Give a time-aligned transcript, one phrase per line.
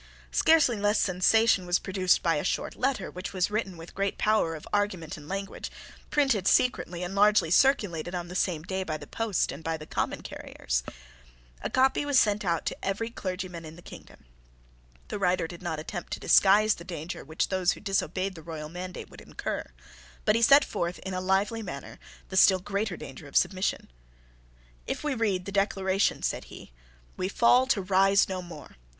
[0.31, 4.55] Scarcely less sensation was produced by a short letter which was written with great power
[4.55, 5.69] of argument and language,
[6.09, 9.85] printed secretly, and largely circulated on the same day by the post and by the
[9.85, 10.81] common carriers.
[11.61, 14.25] A copy was sent to every clergyman in the kingdom.
[15.09, 18.69] The writer did not attempt to disguise the danger which those who disobeyed the royal
[18.69, 19.69] mandate would incur:
[20.25, 21.99] but he set forth in a lively manner
[22.29, 23.87] the still greater danger of submission.
[24.87, 26.71] "If we read the Declaration," said he,
[27.17, 28.77] "we fall to rise no more.